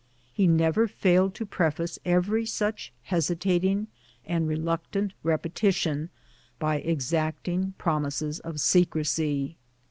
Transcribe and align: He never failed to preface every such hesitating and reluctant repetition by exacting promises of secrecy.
He 0.33 0.47
never 0.47 0.87
failed 0.87 1.35
to 1.35 1.45
preface 1.45 1.99
every 2.05 2.43
such 2.47 2.91
hesitating 3.03 3.85
and 4.25 4.47
reluctant 4.47 5.13
repetition 5.21 6.09
by 6.57 6.77
exacting 6.77 7.75
promises 7.77 8.39
of 8.39 8.59
secrecy. 8.59 9.57